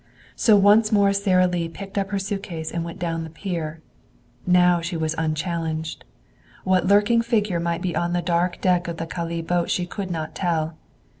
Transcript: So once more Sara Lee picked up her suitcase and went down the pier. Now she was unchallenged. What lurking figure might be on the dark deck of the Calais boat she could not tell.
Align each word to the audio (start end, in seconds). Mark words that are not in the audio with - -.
So 0.35 0.55
once 0.55 0.91
more 0.91 1.13
Sara 1.13 1.45
Lee 1.45 1.69
picked 1.69 1.95
up 1.95 2.09
her 2.09 2.17
suitcase 2.17 2.71
and 2.71 2.83
went 2.83 2.97
down 2.97 3.23
the 3.23 3.29
pier. 3.29 3.81
Now 4.47 4.81
she 4.81 4.97
was 4.97 5.13
unchallenged. 5.15 6.05
What 6.63 6.87
lurking 6.87 7.21
figure 7.21 7.59
might 7.59 7.83
be 7.83 7.95
on 7.95 8.13
the 8.13 8.23
dark 8.23 8.59
deck 8.61 8.87
of 8.87 8.97
the 8.97 9.05
Calais 9.05 9.43
boat 9.43 9.69
she 9.69 9.85
could 9.85 10.09
not 10.09 10.33
tell. 10.33 10.75